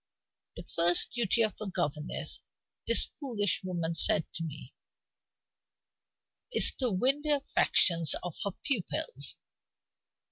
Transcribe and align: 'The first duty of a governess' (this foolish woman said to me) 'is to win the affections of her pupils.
'The 0.55 0.63
first 0.63 1.11
duty 1.13 1.43
of 1.43 1.55
a 1.61 1.67
governess' 1.69 2.39
(this 2.87 3.11
foolish 3.19 3.61
woman 3.63 3.93
said 3.93 4.25
to 4.33 4.43
me) 4.43 4.73
'is 6.51 6.73
to 6.73 6.89
win 6.89 7.21
the 7.21 7.29
affections 7.35 8.15
of 8.23 8.35
her 8.43 8.49
pupils. 8.63 9.37